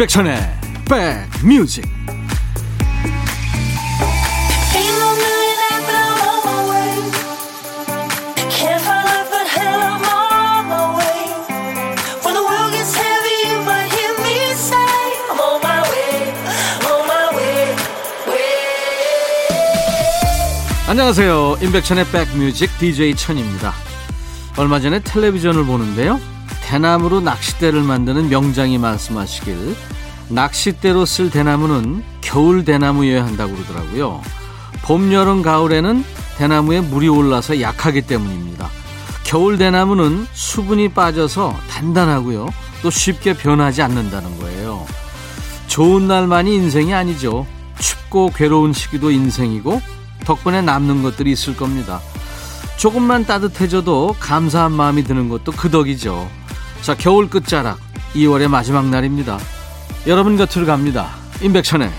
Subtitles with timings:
[0.00, 0.40] 임백천의
[0.88, 1.84] 백뮤직.
[20.88, 21.58] 안녕하세요.
[21.60, 23.74] 임백천의 백뮤직 DJ 천입니다.
[24.56, 26.18] 얼마 전에 텔레비전을 보는데요
[26.70, 29.74] 대나무로 낚싯대를 만드는 명장이 말씀하시길
[30.28, 34.22] 낚싯대로 쓸 대나무는 겨울 대나무여야 한다고 그러더라고요.
[34.82, 36.04] 봄, 여름, 가을에는
[36.38, 38.70] 대나무에 물이 올라서 약하기 때문입니다.
[39.24, 42.48] 겨울 대나무는 수분이 빠져서 단단하고요.
[42.82, 44.86] 또 쉽게 변하지 않는다는 거예요.
[45.66, 47.48] 좋은 날만이 인생이 아니죠.
[47.80, 49.82] 춥고 괴로운 시기도 인생이고
[50.24, 52.00] 덕분에 남는 것들이 있을 겁니다.
[52.76, 56.30] 조금만 따뜻해져도 감사한 마음이 드는 것도 그 덕이죠.
[56.82, 57.78] 자, 겨울 끝자락
[58.14, 59.38] 2월의 마지막 날입니다.
[60.06, 61.10] 여러분 곁으로 갑니다.
[61.42, 61.90] 임백천의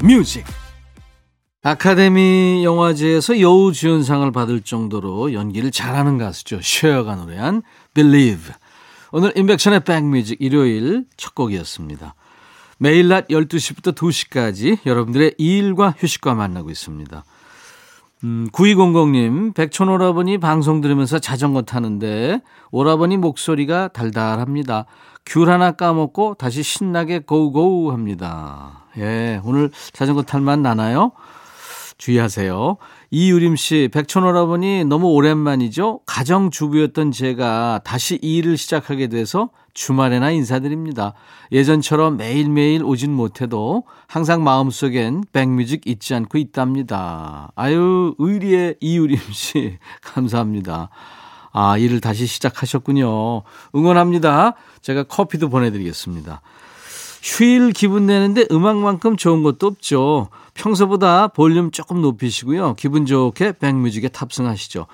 [0.00, 0.44] 백뮤직
[1.62, 6.60] 아카데미 영화제에서 여우주연상을 받을 정도로 연기를 잘하는 가수죠.
[6.62, 8.54] 쉐어가 노래한 Believe.
[9.12, 12.14] 오늘 임백천의 백뮤직 일요일 첫 곡이었습니다.
[12.78, 17.22] 매일 낮 12시부터 2시까지 여러분들의 일과 휴식과 만나고 있습니다.
[18.22, 24.84] 음, 9200님, 백촌 오라버니 방송 들으면서 자전거 타는데 오라버니 목소리가 달달합니다.
[25.24, 28.84] 귤 하나 까먹고 다시 신나게 고고 합니다.
[28.98, 31.12] 예, 오늘 자전거 탈만 나나요?
[31.96, 32.76] 주의하세요.
[33.12, 36.02] 이유림 씨, 백촌오라버니 너무 오랜만이죠?
[36.06, 41.14] 가정주부였던 제가 다시 일을 시작하게 돼서 주말에나 인사드립니다.
[41.50, 47.50] 예전처럼 매일매일 오진 못해도 항상 마음속엔 백뮤직 잊지 않고 있답니다.
[47.56, 50.90] 아유, 의리의 이유림 씨, 감사합니다.
[51.52, 53.42] 아, 일을 다시 시작하셨군요.
[53.74, 54.54] 응원합니다.
[54.82, 56.42] 제가 커피도 보내드리겠습니다.
[57.22, 60.28] 휴일 기분 내는데 음악만큼 좋은 것도 없죠.
[60.54, 62.74] 평소보다 볼륨 조금 높이시고요.
[62.74, 64.86] 기분 좋게 백뮤직에 탑승하시죠.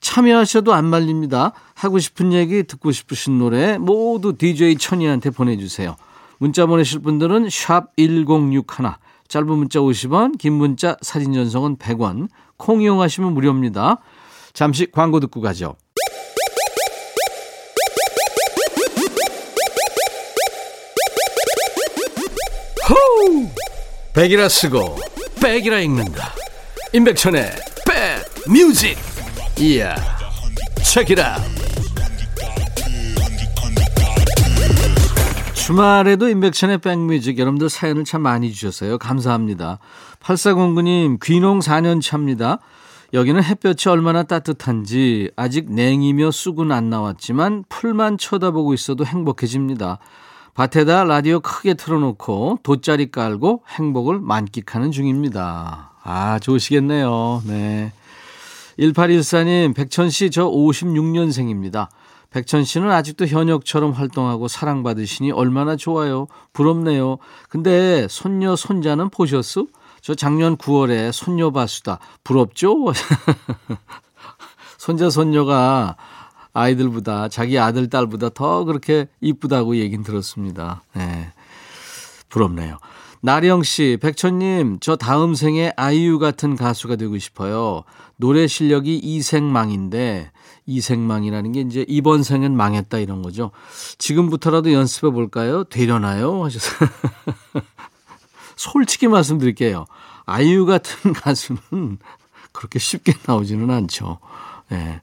[0.00, 1.52] 참여하셔도 안 말립니다.
[1.74, 5.96] 하고 싶은 얘기, 듣고 싶으신 노래 모두 DJ 천이한테 보내주세요.
[6.38, 8.64] 문자 보내실 분들은 샵 1061,
[9.28, 13.98] 짧은 문자 50원, 긴 문자 사진 전송은 100원, 콩 이용하시면 무료입니다.
[14.52, 15.76] 잠시 광고 듣고 가죠.
[24.14, 24.96] 백이라 쓰고
[25.42, 26.32] 백이라 읽는다.
[26.92, 27.50] 임백천의
[27.84, 28.96] 백 뮤직.
[29.58, 29.96] 이야.
[30.84, 31.38] 책이라.
[35.54, 38.98] 주말에도 임백천의 백뮤직 여러분들 사연을 참 많이 주셨어요.
[38.98, 39.80] 감사합니다.
[40.20, 42.60] 8409님 귀농 4년 차입니다.
[43.14, 49.98] 여기는 햇볕이 얼마나 따뜻한지 아직 냉이며 쑥은 안 나왔지만 풀만 쳐다보고 있어도 행복해집니다.
[50.54, 55.90] 밭에다 라디오 크게 틀어놓고 돗자리 깔고 행복을 만끽하는 중입니다.
[56.04, 57.42] 아, 좋으시겠네요.
[57.46, 57.92] 네.
[58.78, 61.88] 1814님, 백천 씨, 저 56년생입니다.
[62.30, 66.26] 백천 씨는 아직도 현역처럼 활동하고 사랑받으시니 얼마나 좋아요.
[66.52, 67.18] 부럽네요.
[67.48, 69.66] 근데 손녀, 손자는 보셨어?
[70.00, 71.98] 저 작년 9월에 손녀 봤수다.
[72.22, 72.76] 부럽죠?
[74.78, 75.96] 손자, 손녀가
[76.54, 80.82] 아이들보다 자기 아들 딸보다 더 그렇게 이쁘다고 얘긴 들었습니다.
[80.94, 81.32] 네.
[82.30, 82.78] 부럽네요.
[83.20, 87.84] 나령 씨, 백천님, 저 다음 생에 아이유 같은 가수가 되고 싶어요.
[88.16, 90.30] 노래 실력이 이생망인데,
[90.66, 93.50] 이생망이라는 게 이제 이번 생은 망했다 이런 거죠.
[93.98, 95.64] 지금부터라도 연습해 볼까요?
[95.64, 96.44] 되려나요?
[96.44, 96.70] 하셔서.
[98.56, 99.86] 솔직히 말씀드릴게요.
[100.26, 101.98] 아이유 같은 가수는
[102.52, 104.18] 그렇게 쉽게 나오지는 않죠.
[104.68, 105.00] 네.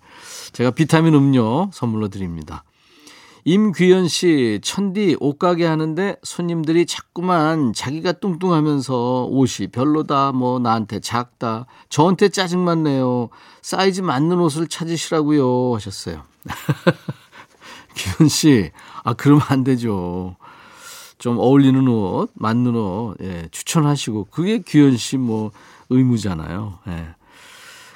[0.53, 2.63] 제가 비타민 음료 선물로 드립니다.
[3.43, 12.29] 임귀연 씨, 천디 옷가게 하는데 손님들이 자꾸만 자기가 뚱뚱하면서 옷이 별로다, 뭐 나한테 작다, 저한테
[12.29, 13.29] 짜증만 내요.
[13.63, 16.23] 사이즈 맞는 옷을 찾으시라고요 하셨어요.
[17.95, 18.71] 귀연 씨,
[19.03, 20.35] 아 그러면 안 되죠.
[21.17, 25.51] 좀 어울리는 옷, 맞는 옷, 예, 추천하시고 그게 귀연 씨뭐
[25.89, 26.79] 의무잖아요.
[26.87, 27.15] 예.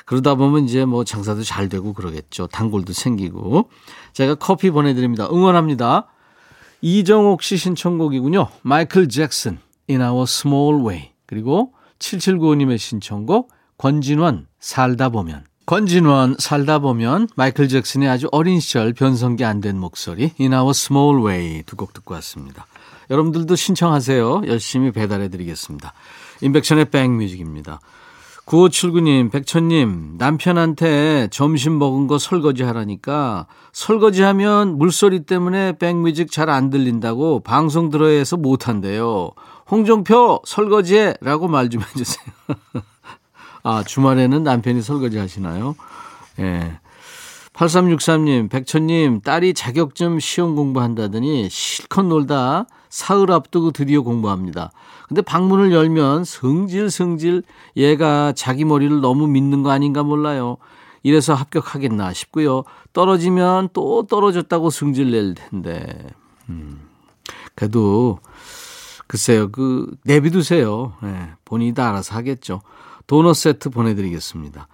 [0.06, 2.48] 그러다 보면 이제 뭐 장사도 잘 되고 그러겠죠.
[2.48, 3.69] 단골도 생기고.
[4.13, 5.28] 제가 커피 보내드립니다.
[5.31, 6.07] 응원합니다.
[6.81, 8.48] 이정옥 씨 신청곡이군요.
[8.62, 9.57] 마이클 잭슨,
[9.90, 11.12] In Our Small Way.
[11.25, 15.46] 그리고 7795님의 신청곡, 권진원, 살다 보면.
[15.66, 21.25] 권진원, 살다 보면, 마이클 잭슨의 아주 어린 시절 변성기 안 된 목소리, In Our Small
[21.25, 22.68] Way 두 곡 듣고 왔습니다.
[23.10, 24.44] 여러분들도 신청하세요.
[24.46, 25.94] 열심히 배달해 드리겠습니다.
[26.42, 27.80] 인백션의 백뮤직입니다.
[28.45, 36.69] 9579님, 백천님, 남편한테 점심 먹은 거 설거지 하라니까 설거지 하면 물소리 때문에 백뮤직 잘 안
[36.69, 39.31] 들린다고 방송 들어야 해서 못한대요.
[39.69, 41.15] 홍종표 설거지해!
[41.21, 42.25] 라고 말 좀 해주세요.
[43.63, 45.75] 아, 주말에는 남편이 설거지 하시나요?
[46.39, 46.80] 예.
[47.56, 47.66] 네.
[47.66, 54.72] 8363님, 백천님, 딸이 자격증 시험 공부한다더니 실컷 놀다 사흘 앞두고 드디어 공부합니다.
[55.07, 57.44] 근데 방문을 열면 성질 성질
[57.78, 60.57] 얘가 자기 머리를 너무 믿는 거 아닌가 몰라요.
[61.04, 62.63] 이래서 합격하겠나 싶고요.
[62.94, 66.07] 떨어지면 또 떨어졌다고 승질 낼 텐데.
[66.50, 66.81] 음.
[67.54, 68.19] 그래도
[69.07, 69.52] 글쎄요.
[69.52, 70.94] 그 내비두세요.
[71.04, 72.62] 네, 본인이 다 알아서 하겠죠.
[73.07, 74.68] 도넛 세트 보내드리겠습니다.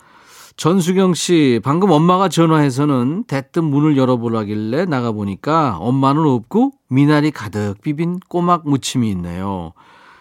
[0.61, 8.69] 전수경 씨, 방금 엄마가 전화해서는 대뜸 문을 열어보라길래 나가보니까 엄마는 없고 미나리 가득 비빈 꼬막
[8.69, 9.73] 무침이 있네요.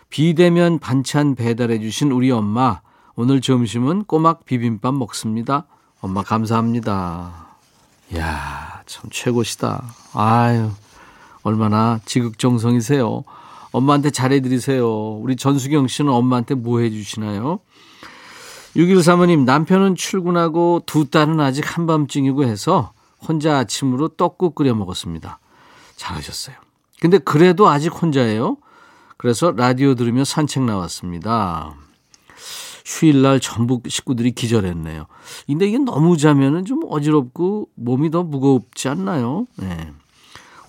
[0.08, 2.80] 비대면 반찬 배달해주신 우리 엄마,
[3.16, 5.66] 오늘 점심은 꼬막 비빔밥 먹습니다.
[6.00, 7.48] 엄마 감사합니다.
[8.14, 9.84] 이야, 참 최고시다.
[10.14, 10.70] 아유,
[11.42, 13.24] 얼마나 지극정성이세요.
[13.72, 15.16] 엄마한테 잘해드리세요.
[15.16, 17.60] 우리 전수경 씨는 엄마한테 뭐 해주시나요?
[18.76, 25.40] 6일 사모님, 남편은 출근하고 두 딸은 아직 한밤중이고 해서 혼자 아침으로 떡국 끓여 먹었습니다.
[25.96, 26.56] 잘하셨어요.
[27.00, 28.56] 근데 그래도 아직 혼자예요?
[29.16, 31.74] 그래서 라디오 들으며 산책 나왔습니다.
[32.86, 35.06] 휴일날 전부 식구들이 기절했네요.
[35.46, 39.46] 근데 이게 너무 자면은 좀 어지럽고 몸이 더 무겁지 않나요?
[39.56, 39.92] 네.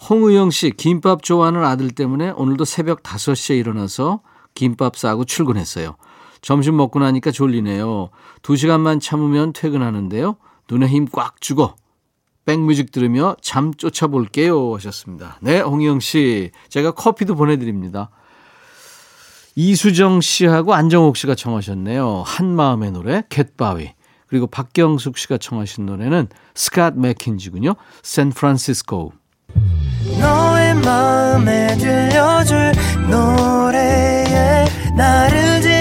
[0.10, 4.22] 홍의영 씨, 김밥 좋아하는 아들 때문에 오늘도 새벽 5시에 일어나서
[4.56, 5.96] 김밥 싸고 출근했어요.
[6.42, 8.10] 점심 먹고 나니까 졸리네요.
[8.42, 10.38] 두 시간만 참으면 퇴근하는데요.
[10.70, 11.74] 눈에 힘 꽉 주고
[12.46, 15.38] 백뮤직 들으며 잠 쫓아볼게요 하셨습니다.
[15.42, 16.52] 네, 홍영 씨.
[16.70, 18.10] 제가 커피도 보내드립니다.
[19.56, 22.24] 이수정 씨하고 안정옥 씨가 청하셨네요.
[22.26, 23.94] 한마음의 노래 갯바위.
[24.28, 27.76] 그리고 박경숙 씨가 청하신 노래는 스캇 맥킨지군요.
[28.02, 29.12] 샌프란시스코.
[30.20, 32.72] 너의 마음에 들려줄
[33.10, 34.66] 노래에
[34.96, 35.81] 나를 지금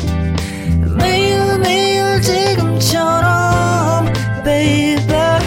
[2.91, 4.05] 지금처럼
[4.43, 5.39] baby.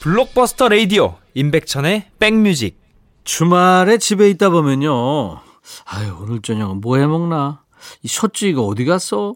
[0.00, 2.80] 블록버스터 레이디오 임백천의 백뮤직.
[3.24, 5.40] 주말에 집에 있다 보면요.
[5.84, 7.62] 아유 오늘 저녁은 뭐 해먹나?
[8.02, 9.34] 이 셔츠이가 어디 갔어?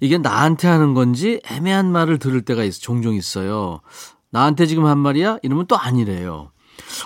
[0.00, 3.80] 이게 나한테 하는 건지 애매한 말을 들을 때가 있어 종종 있어요.
[4.30, 5.38] 나한테 지금 한 말이야?
[5.42, 6.50] 이러면 또 아니래요.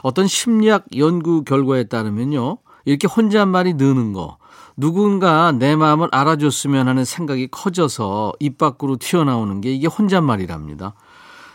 [0.03, 2.59] 어떤 심리학 연구 결과에 따르면요.
[2.87, 4.38] 이렇게 혼잣말이 느는 거.
[4.79, 10.95] 누군가 내 마음을 알아줬으면 하는 생각이 커져서 입 밖으로 튀어나오는 게 이게 혼잣말이랍니다.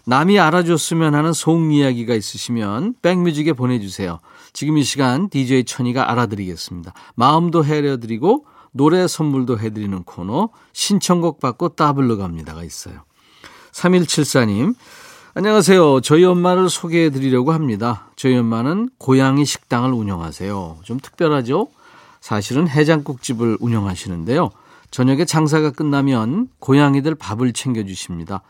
[0.06, 4.20] 남이 알아줬으면 하는 속 이야기가 있으시면 백뮤직에 보내주세요.
[4.52, 6.94] 지금 이 시간 DJ 천이가 알아드리겠습니다.
[7.16, 13.04] 마음도 해려드리고 노래 선물도 해드리는 코너 신청곡 받고 따블로 갑니다가 있어요.
[13.72, 14.76] 3174님
[15.36, 16.02] 안녕하세요.
[16.02, 18.10] 저희 엄마를 소개해 드리려고 합니다.
[18.18, 20.80] 저희 엄마는 고양이 식당을 운영하세요.
[20.84, 21.70] 좀 특별하죠?
[22.24, 24.50] 사실은 해장국집을 운영하시는데요.
[24.92, 28.44] 저녁에 장사가 끝나면 고양이들 밥을 챙겨주십니다.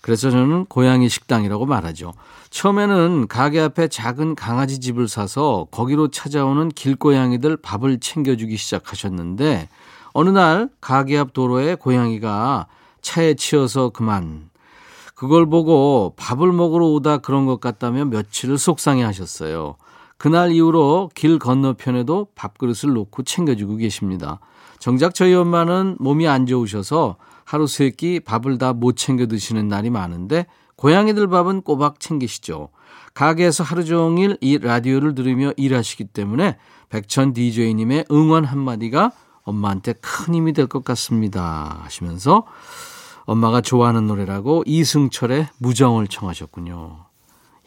[0.00, 2.14] 그래서 저는 고양이 식당이라고 말하죠.
[2.50, 9.68] 처음에는 가게 앞에 작은 강아지 집을 사서 거기로 찾아오는 길고양이들 밥을 챙겨주기 시작하셨는데
[10.12, 12.68] 어느 날 가게 앞 도로에 고양이가
[13.02, 14.48] 차에 치여서 그만
[15.16, 19.74] 그걸 보고 밥을 먹으러 오다 그런 것 같다며 며칠을 속상해 하셨어요.
[20.18, 24.40] 그날 이후로 길 건너편에도 밥그릇을 놓고 챙겨주고 계십니다.
[24.80, 29.90] 정작 저희 엄마는 몸이 안 좋으셔서 하루 세 끼 밥을 다 못 챙겨 드시는 날이
[29.90, 30.46] 많은데
[30.76, 32.68] 고양이들 밥은 꼬박 챙기시죠.
[33.14, 36.56] 가게에서 하루 종일 이 라디오를 들으며 일하시기 때문에
[36.88, 41.80] 백천 DJ님의 응원 한마디가 엄마한테 큰 힘이 될 것 같습니다.
[41.82, 42.44] 하시면서
[43.24, 47.07] 엄마가 좋아하는 노래라고 이승철의 무정을 청하셨군요.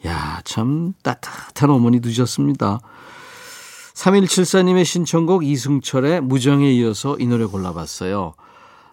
[0.06, 2.80] 야, 참 따뜻한 어머니 두셨습니다.
[3.94, 8.34] 3174님의 신청곡 이승철의 무정에 이어서 이 노래 골라봤어요.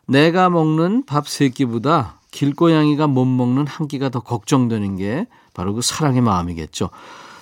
[0.08, 5.82] 내가 먹는 밥 세 끼보다 길고양이가 못 먹는 한 끼가 더 걱정되는 게 바로 그
[5.82, 6.90] 사랑의 마음이겠죠.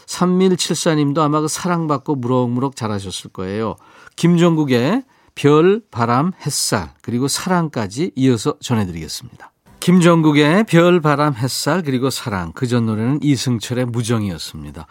[0.05, 3.75] 3174님도 아마 그 사랑받고 무럭무럭 잘하셨을 거예요.
[4.15, 5.03] 김종국의
[5.35, 9.51] 별, 바람, 햇살, 그리고 사랑까지 이어서 전해드리겠습니다.
[9.87, 12.51] 김정국의 별, 바람, 햇살, 그리고 사랑.
[12.51, 14.85] 그 전 노래는 이승철의 무정이었습니다.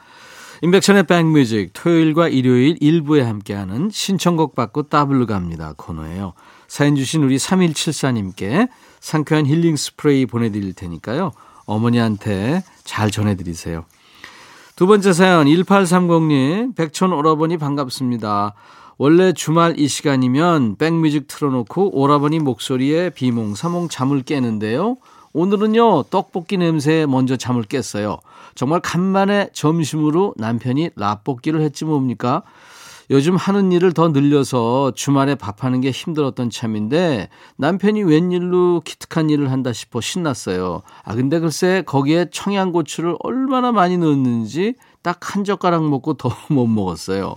[0.62, 6.32] 인백천의 백뮤직 토요일과 일요일 일부에 함께하는 신청곡 받고 따블로 갑니다 코너예요.
[6.66, 11.32] 사연 주신 우리 3174님께 상쾌한 힐링 스프레이 보내드릴 테니까요.
[11.66, 13.84] 어머니한테 잘 전해드리세요.
[14.76, 18.54] 두 번째 사연 1830님 백천 오라버니 반갑습니다.
[18.98, 24.96] 원래 주말 이 시간이면 백뮤직 틀어놓고 오라버니 목소리에 비몽사몽 잠을 깨는데요.
[25.34, 28.18] 오늘은요 떡볶이 냄새에 먼저 잠을 깼어요.
[28.54, 32.42] 정말 간만에 점심으로 남편이 라볶이를 했지 뭡니까?
[33.10, 39.74] 요즘 하는 일을 더 늘려서 주말에 밥하는 게 힘들었던 참인데 남편이 웬일로 기특한 일을 한다
[39.74, 40.82] 싶어 신났어요.
[41.04, 47.36] 아 근데 글쎄 거기에 청양고추를 얼마나 많이 넣었는지 딱 한 젓가락 먹고 더 못 먹었어요.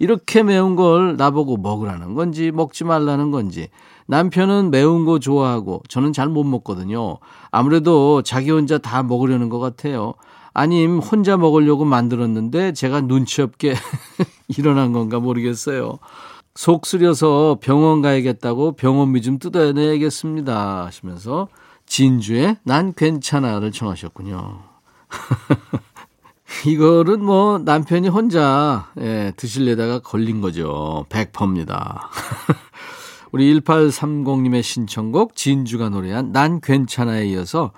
[0.00, 3.68] 이렇게 매운 걸 나보고 먹으라는 건지 먹지 말라는 건지
[4.06, 7.18] 남편은 매운 거 좋아하고 저는 잘 못 먹거든요.
[7.52, 10.14] 아무래도 자기 혼자 다 먹으려는 것 같아요.
[10.52, 13.74] 아님 혼자 먹으려고 만들었는데 제가 눈치 없게
[14.48, 15.98] 일어난 건가 모르겠어요.
[16.54, 21.48] 속 쓰려서 병원 가야겠다고 병원비 좀 뜯어내야겠습니다 하시면서
[21.86, 24.60] 진주의 난 괜찮아를 청하셨군요.
[26.66, 31.06] 이거는 뭐 남편이 혼자 예, 드실래다가 걸린 거죠.
[31.08, 32.10] 100%입니다.
[33.32, 37.72] 우리 1830님의 신청곡 진주가 노래한 난 괜찮아에 이어서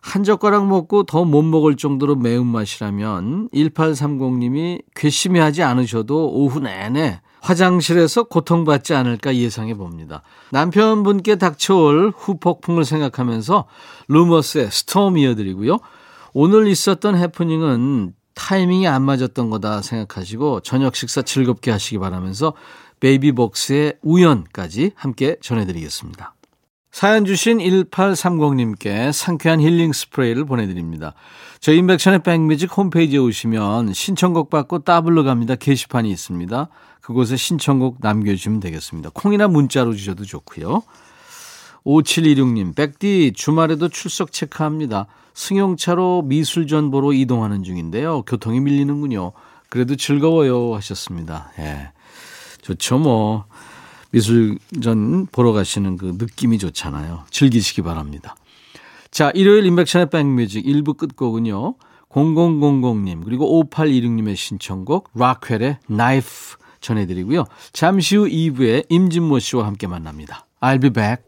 [0.00, 8.24] 한 젓가락 먹고 더 못 먹을 정도로 매운맛이라면 1830님이 괘씸해 하지 않으셔도 오후 내내 화장실에서
[8.24, 10.22] 고통받지 않을까 예상해 봅니다.
[10.50, 13.66] 남편분께 닥쳐올 후폭풍을 생각하면서
[14.08, 15.78] 루머스의 Storm 이어드리고요.
[16.32, 22.54] 오늘 있었던 해프닝은 타이밍이 안 맞았던 거다 생각하시고 저녁 식사 즐겁게 하시기 바라면서
[23.00, 26.34] 베이비복스의 우연까지 함께 전해드리겠습니다.
[26.90, 31.14] 사연 주신 1830님께 상쾌한 힐링 스프레이를 보내드립니다.
[31.60, 35.54] 저희 임백천의 백뮤직 홈페이지에 오시면 신청곡 받고 따블로 갑니다.
[35.54, 36.68] 게시판이 있습니다.
[37.00, 39.10] 그곳에 신청곡 남겨주시면 되겠습니다.
[39.14, 40.82] 콩이나 문자로 주셔도 좋고요.
[41.84, 45.06] 5726님, 백디 주말에도 출석 체크합니다.
[45.34, 48.22] 승용차로 미술전 보러 이동하는 중인데요.
[48.22, 49.32] 교통이 밀리는군요.
[49.68, 51.52] 그래도 즐거워요 하셨습니다.
[51.58, 51.90] 예.
[52.62, 53.44] 좋죠, 뭐.
[54.10, 57.24] 미술전 보러 가시는 그 느낌이 좋잖아요.
[57.30, 58.34] 즐기시기 바랍니다.
[59.10, 61.74] 자, 일요일 인백션의 백뮤직 1부 끝곡은요.
[62.10, 67.44] 0000님 그리고 5826님의 신청곡 락웰의 나이프 전해드리고요.
[67.72, 70.46] 잠시 후 2부에 임진모 씨와 함께 만납니다.
[70.60, 71.27] I'll be back.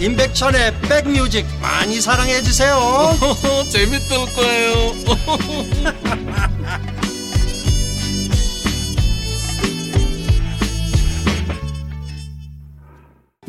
[0.00, 2.76] 임백천의 백뮤직 많이 사랑해 주세요
[3.68, 4.92] 재밌을 거예요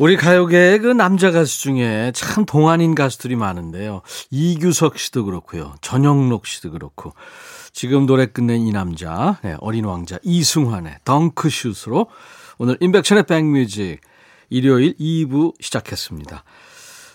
[0.00, 4.00] 우리 가요계의 그 남자 가수 중에 참 동안인 가수들이 많은데요.
[4.30, 5.74] 이규석 씨도 그렇고요.
[5.82, 7.12] 전영록 씨도 그렇고.
[7.74, 12.06] 지금 노래 끝낸 이 남자, 네, 어린 왕자 이승환의 덩크슛으로
[12.56, 14.00] 오늘 인백션의 백뮤직
[14.50, 16.44] 일요일 2부 시작했습니다.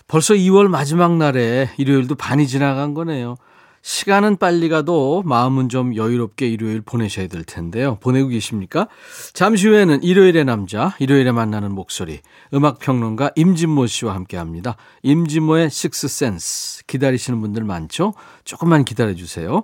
[0.08, 3.36] 벌써 2월 마지막 날에 일요일도 반이 지나간 거네요.
[3.82, 7.98] 시간은 빨리 가도 마음은 좀 여유롭게 일요일 보내셔야 될 텐데요.
[8.00, 8.88] 보내고 계십니까?
[9.32, 12.18] 잠시 후에는 일요일의 남자, 일요일에 만나는 목소리,
[12.52, 14.76] 음악평론가 임진모 씨와 함께 합니다.
[15.04, 16.84] 임진모의 식스센스.
[16.86, 18.14] 기다리시는 분들 많죠?
[18.44, 19.62] 조금만 기다려 주세요.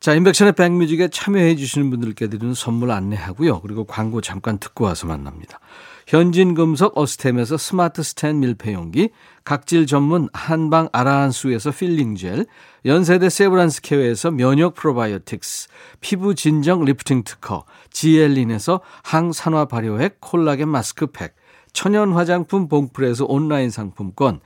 [0.00, 3.60] 자, 임백천의 백뮤직에 참여해 주시는 분들께 드리는 선물 안내하고요.
[3.60, 5.60] 그리고 광고 잠깐 듣고 와서 만납니다.
[6.06, 9.10] 현진금속 어스템에서 스마트 스탠 밀폐용기,
[9.44, 12.46] 각질 전문 한방 아라한수에서 필링젤,
[12.86, 15.68] 연세대 세브란스 케어에서 면역 프로바이오틱스,
[16.00, 21.34] 피부 진정 리프팅 특허, 지엘린에서 항산화 발효액 콜라겐 마스크팩,
[21.74, 24.40] 천연 화장품 봉프에서 온라인 상품권,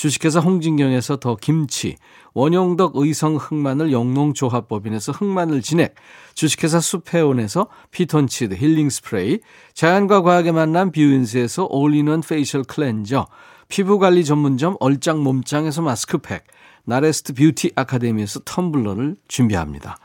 [0.00, 1.96] 주식회사 홍진경에서 더 김치,
[2.32, 5.94] 원용덕 의성 흑마늘 영농조합법인에서 흑마늘 진액,
[6.32, 9.40] 주식회사 수페온에서 피톤치드 힐링 스프레이,
[9.74, 13.26] 자연과 과학의 만남 뷰인스에서 all-in-one facial cleanser,
[13.68, 16.44] 피부관리 전문점 얼짱 몸짱에서 마스크팩,
[16.86, 19.98] 나레스트 뷰티 아카데미에서 텀블러를 준비합니다.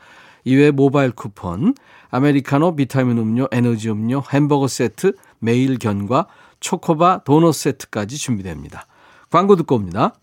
[0.44, 1.74] 이외 모바일 쿠폰,
[2.10, 6.26] 아메리카노, 비타민 음료, 에너지 음료, 햄버거 세트, 매일 견과,
[6.60, 8.86] 초코바, 도넛 세트까지 준비됩니다.
[9.36, 10.14] 광고 듣고 옵니다.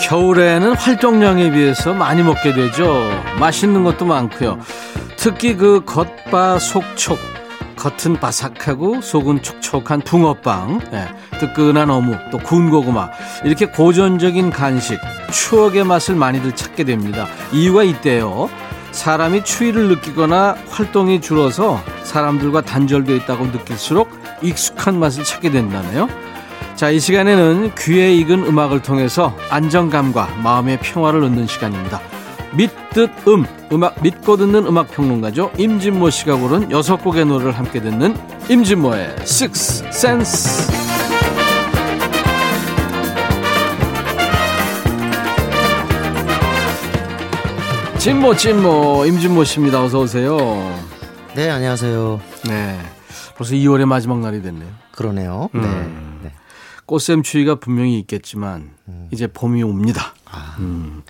[0.00, 3.08] 겨울에는 활동량에 비해서 많이 먹게 되죠.
[3.38, 4.58] 맛있는 것도 많고요.
[5.16, 7.20] 특히 그 겉바 속촉,
[7.78, 13.08] 겉은 바삭하고 속은 촉촉한 붕어빵, 예, 뜨끈한 어묵, 또 구운 고구마
[13.44, 14.98] 이렇게 고전적인 간식,
[15.32, 17.26] 추억의 맛을 많이들 찾게 됩니다.
[17.52, 18.50] 이유가 있대요.
[18.90, 24.10] 사람이 추위를 느끼거나 활동이 줄어서 사람들과 단절되어 있다고 느낄수록
[24.42, 26.08] 익숙한 맛을 찾게 된다네요.
[26.74, 32.00] 자, 이 시간에는 귀에 익은 음악을 통해서 안정감과 마음의 평화를 얻는 시간입니다.
[32.54, 35.52] 믿듯 음, 음악 믿고 듣는 음악 평론가죠.
[35.58, 38.16] 임진모 씨가 고른 여섯 곡의 노래를 함께 듣는
[38.48, 40.78] 임진모의 Six Sense.
[47.98, 49.82] 진모 진모 임진모 씨입니다.
[49.82, 50.36] 어서 오세요.
[51.34, 52.20] 네, 안녕하세요.
[52.48, 52.78] 네.
[53.36, 54.68] 벌써 2월의 마지막 날이 됐네요.
[54.92, 55.50] 그러네요.
[55.52, 55.60] 네.
[56.22, 56.32] 네.
[56.86, 58.70] 꽃샘 추위가 분명히 있겠지만
[59.10, 60.14] 이제 봄이 옵니다.
[60.58, 61.02] 음.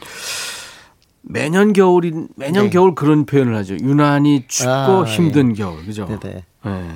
[1.22, 2.70] 매년 겨울이 매년 네.
[2.70, 3.74] 겨울 그런 표현을 하죠.
[3.74, 6.06] 유난히 춥고 아, 힘든 겨울, 그죠?
[6.06, 6.44] 네네.
[6.64, 6.88] 네.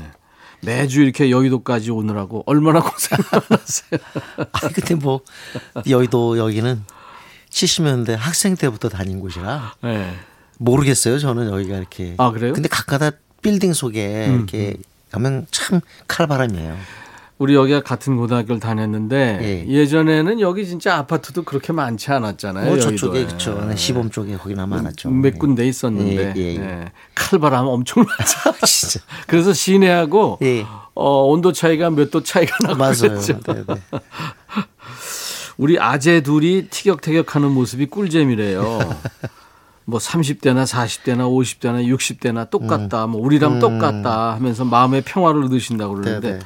[0.64, 4.00] 매주 이렇게 여의도까지 오느라고 얼마나 고생 많았어요.
[4.52, 5.20] 아니, 근데 뭐,
[5.88, 6.82] 여의도 여기는
[7.50, 10.14] 70년대 학생 때부터 다닌 곳이라 네.
[10.58, 11.18] 모르겠어요.
[11.18, 12.14] 저는 여기가 이렇게.
[12.18, 12.52] 아, 그래요?
[12.52, 13.10] 음, 근데 가까다
[13.42, 14.76] 빌딩 속에 이렇게
[15.10, 16.76] 가면 참 칼바람이에요.
[17.42, 19.66] 우리 여기가 같은 고등학교를 다녔는데 예.
[19.68, 19.86] 예.
[19.86, 22.66] 전에는 여기 진짜 아파트도 그렇게 많지 않았잖아요.
[22.66, 22.78] 뭐.
[22.78, 23.64] 저쪽에 그쵸.
[23.68, 25.10] 네, 시범 쪽에 거기나 많았죠.
[25.10, 26.56] 몇 군데 있었는데 예, 예, 예.
[26.60, 26.92] 예.
[27.16, 28.54] 칼바람 엄청 나죠.
[28.64, 29.00] 진짜.
[29.26, 30.64] 그래서 시내하고 예.
[30.94, 32.92] 어, 온도 차이가 몇 도 차이가 나고 맞아요.
[32.96, 33.40] 그랬죠.
[33.40, 33.74] 네, 네.
[35.58, 38.62] 우리 아재 둘이 티격태격하는 모습이 꿀잼이래요.
[39.84, 43.08] 뭐 30대나 40대나 50대나 60대나 똑같다.
[43.08, 46.44] 뭐 우리랑 똑같다 하면서 마음의 평화를 얻으신다고 그러는데 네, 네.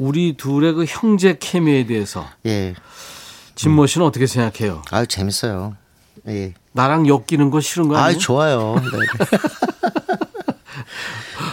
[0.00, 2.74] 우리 둘의 그 형제 케미에 대해서 예.
[3.54, 4.80] 진모 씨는 어떻게 생각해요?
[4.90, 5.76] 아유, 재밌어요.
[6.26, 6.54] 예.
[6.72, 8.18] 나랑 엮이는 거 싫은 거 아니에요?
[8.18, 8.76] 좋아요.
[8.80, 8.88] 네.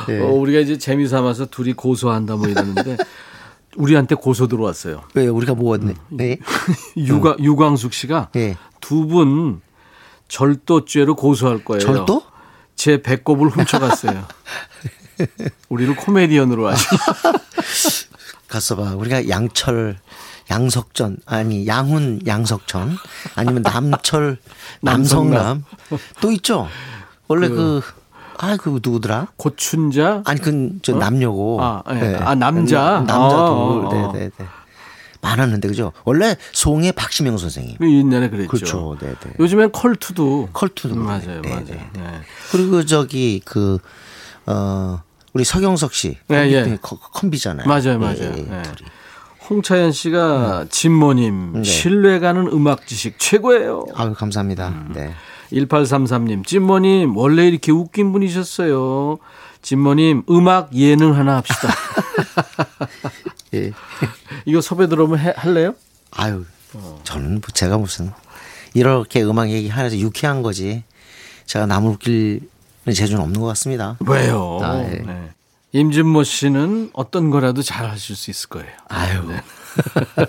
[0.14, 0.22] 네.
[0.22, 2.96] 어, 우리가 이제 재미 삼아서 둘이 고소한다 뭐 이러는데
[3.76, 5.04] 우리한테 고소 들어왔어요.
[5.14, 5.96] 왜 우리가 뭐 했네?
[6.08, 6.38] 네.
[6.96, 8.56] 유가, 유광숙 씨가 예.
[8.80, 9.60] 두분
[10.30, 11.82] 절도죄로 고소할 거예요.
[11.82, 12.24] 절도?
[12.78, 14.26] 제 배꼽을 훔쳐갔어요.
[15.68, 16.86] 우리를 코미디언으로 하시.
[18.48, 18.96] 갔어 봐.
[18.96, 19.98] 우리가 양철
[20.50, 22.98] 양석전 아니 양훈 양석천
[23.36, 24.38] 아니면 남철
[24.82, 25.64] 남성남
[26.22, 26.68] 또 있죠.
[27.28, 29.28] 원래 그아그 누구더라?
[29.36, 30.22] 고춘자.
[30.26, 31.60] 아니 그저 남녀고.
[31.62, 32.16] 아, 예.
[32.22, 33.04] 아, 남자?
[33.06, 33.86] 남자 아, 둘.
[33.86, 34.12] 아, 아.
[34.14, 34.46] 네 네 네.
[35.20, 35.92] 많았는데 그죠?
[36.06, 37.78] 원래 송의 박시명 선생님.
[37.80, 38.48] 그 옛날에 그랬죠.
[38.50, 38.98] 그렇죠.
[39.02, 39.34] 네 네.
[39.40, 40.50] 요즘엔 컬투도.
[40.54, 41.04] 컬투도 음.
[41.06, 41.66] 맞아요, 네, 맞아요.
[41.66, 41.90] 네.
[41.94, 42.22] 네.
[42.52, 43.80] 그리고 저기 그
[44.46, 45.02] 어.
[45.38, 46.78] 우리 서경석 씨 예, 예.
[46.82, 47.67] 컴- 컴비잖아요.
[47.67, 48.17] 맞아요, 맞아요.
[48.21, 48.63] 예, 예, 네.
[49.47, 51.63] 홍차연 씨가 진모님 네.
[51.63, 53.86] 신뢰가는 음악 지식 최고예요.
[53.93, 54.69] 아유 감사합니다.
[54.69, 54.91] 음.
[54.95, 55.13] 네.
[55.54, 59.19] 1833님, 찐모님, 원래 이렇게 웃긴 분이셨어요.
[59.62, 61.69] 찐모님, 음악 예능 하나 합시다.
[63.54, 63.71] 예.
[64.45, 65.76] 이거 섭외 들어오면 해- 할래요?
[66.12, 67.00] 아유, 어.
[67.04, 68.12] 저는 뭐 제가 무슨
[68.73, 70.84] 이렇게 음악 얘기 하면서 유쾌한 거지.
[71.45, 72.41] 제가 남을 웃길
[72.93, 73.97] 재주는 없는 것 같습니다.
[74.06, 74.60] 왜요?
[74.62, 75.04] 아, 예.
[75.06, 75.30] 네.
[75.73, 78.69] 임진모 씨는 어떤 거라도 잘 하실 수 있을 거예요.
[78.88, 79.41] 아유, 네.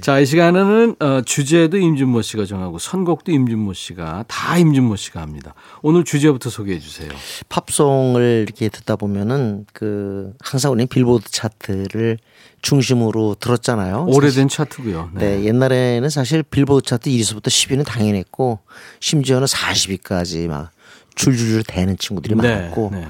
[0.00, 5.54] 자, 이 시간에는 어, 주제도 임진모 씨가 정하고 선곡도 임진모 씨가 다 임진모 씨가 합니다.
[5.82, 7.10] 오늘 주제부터 소개해 주세요.
[7.48, 12.18] 팝송을 이렇게 듣다 보면은 그 항상 우리 빌보드 차트를
[12.62, 14.06] 중심으로 들었잖아요.
[14.08, 15.10] 오래된 차트고요.
[15.14, 15.44] 네.
[15.44, 18.60] 옛날에는 사실 빌보드 차트 1위서부터 10위는 당연했고
[19.00, 20.70] 심지어는 40위까지 막
[21.14, 23.06] 줄줄줄 대는 친구들이 네, 많았고 네.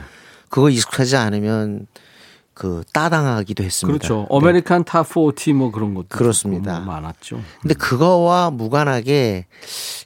[0.48, 1.86] 그거 익숙하지 않으면
[2.52, 3.98] 그 따당하기도 했습니다.
[3.98, 4.28] 그렇죠.
[4.30, 4.36] 네.
[4.37, 6.78] American Top 40 뭐 그런 것도 그렇습니다.
[6.78, 7.40] 많았죠.
[7.60, 9.46] 근데 그거와 무관하게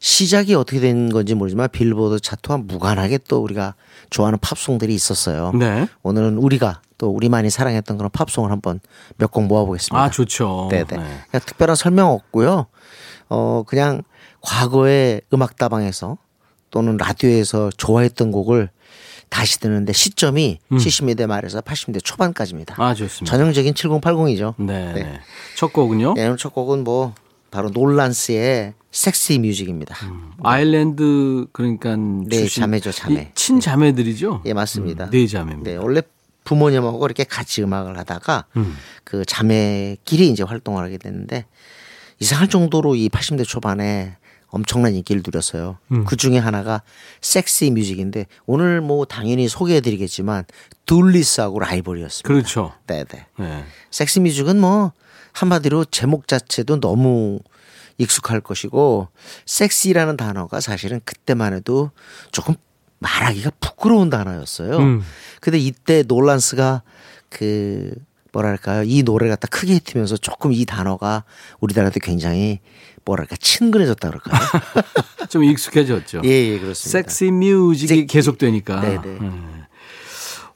[0.01, 3.75] 시작이 어떻게 된 건지 모르지만 빌보드 차트와 무관하게 또 우리가
[4.09, 5.53] 좋아하는 팝송들이 있었어요.
[5.53, 5.87] 네.
[6.03, 8.81] 오늘은 우리가 또 우리만이 사랑했던 그런 팝송을 한번
[9.19, 10.03] 몇 곡 모아보겠습니다.
[10.03, 10.69] 아, 좋죠.
[10.71, 10.87] 네네.
[10.87, 12.67] 그냥 특별한 설명 없고요.
[13.29, 14.03] 어 그냥
[14.41, 16.17] 과거의 음악 다방에서
[16.71, 18.71] 또는 라디오에서 좋아했던 곡을
[19.29, 22.83] 다시 듣는데 시점이 70년대 말에서 80년대 초반까지입니다.
[22.83, 23.31] 아, 좋습니다.
[23.31, 24.55] 전형적인 7080이죠.
[24.59, 24.93] 네.
[24.93, 25.03] 네.
[25.03, 25.21] 네.
[25.57, 26.15] 첫 곡은요?
[26.15, 27.15] 네, 첫 곡은 뭐
[27.51, 29.97] 바로 놀란스의 섹시 뮤직입니다.
[30.43, 33.15] 아일랜드 그러니까 네, 자매죠, 자매.
[33.15, 34.43] 이 친자매들이죠.
[34.47, 35.07] 예, 맞습니다.
[35.07, 35.71] 음, 네 자매입니다.
[35.71, 36.03] 네, 원래
[36.45, 38.77] 부모님하고 이렇게 같이 음악을 하다가 음.
[39.05, 41.45] 그 자매끼리 이제 활동을 하게 됐는데
[42.21, 44.17] 이상할 정도로 이 80대 초반에
[44.51, 45.79] 엄청난 인기를 누렸어요.
[45.93, 46.05] 음.
[46.05, 46.83] 그 중에 하나가
[47.21, 50.45] 섹시 뮤직인데 오늘 뭐 당연히 소개해 드리겠지만
[50.87, 52.27] 둘리스하고 라이벌이었습니다.
[52.27, 52.73] 그렇죠.
[52.87, 53.27] 네네.
[53.39, 53.65] 네.
[53.91, 54.93] 섹시 뮤직은 뭐
[55.33, 57.41] 한마디로 제목 자체도 너무
[57.99, 59.09] 익숙할 것이고
[59.45, 61.91] 섹시라는 단어가 사실은 그때만 해도
[62.33, 62.55] 조금
[63.01, 64.79] 말하기가 부끄러운 단어였어요.
[64.79, 65.03] 음.
[65.41, 66.83] 근데 이때 놀란스가
[67.29, 67.95] 그
[68.33, 71.25] 뭐랄까요 이 노래가 딱 크게 히트면서 조금 이 단어가
[71.61, 72.61] 우리들한테 굉장히
[73.09, 74.41] 뭐랄까 친근해졌다 그럴까요?
[75.31, 76.21] 좀 익숙해졌죠.
[76.25, 77.11] 예, 예 그렇습니다.
[77.11, 78.81] 섹시 뮤직이 계속되니까.
[78.83, 79.09] 네 네.
[79.21, 79.65] 음.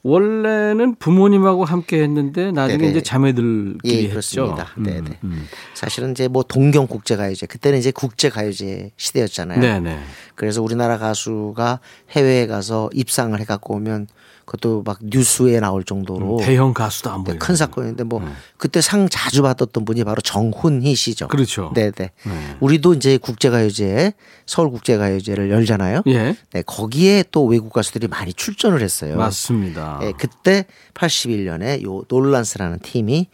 [0.05, 2.91] 원래는 부모님하고 함께 했는데 나중에 네네.
[2.91, 4.09] 이제 자매들끼리 예, 했죠.
[4.09, 4.67] 그렇습니다.
[4.77, 5.19] 음, 네네.
[5.23, 5.47] 음.
[5.73, 9.61] 사실은 이제 뭐 동경 국제 가요제 그때는 이제 국제 가요제 시대였잖아요.
[9.61, 9.99] 네네.
[10.35, 11.79] 그래서 우리나라 가수가
[12.11, 14.07] 해외에 가서 입상을 해 갖고 오면
[14.45, 17.45] 그것도 막 뉴스에 나올 정도로 대형 가수도 안 네, 보이고.
[17.45, 18.21] 큰 사건인데 뭐
[18.57, 21.27] 그때 상 자주 받았던 분이 바로 정훈희 씨죠.
[21.27, 21.71] 그렇죠.
[21.73, 21.91] 네네.
[21.97, 22.11] 네.
[22.59, 24.13] 우리도 이제 국제가요제
[24.45, 26.03] 서울 국제가요제를 열잖아요.
[26.07, 26.35] 예.
[26.51, 29.15] 네 거기에 또 외국 가수들이 많이 출전을 했어요.
[29.17, 29.99] 맞습니다.
[30.01, 33.27] 네, 그때 81년에 요 놀란스라는 팀이